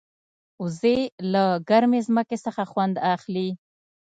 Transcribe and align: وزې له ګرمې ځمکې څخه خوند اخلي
وزې 0.61 0.97
له 1.33 1.43
ګرمې 1.69 1.99
ځمکې 2.07 2.37
څخه 2.45 2.61
خوند 2.71 2.95
اخلي 3.15 3.49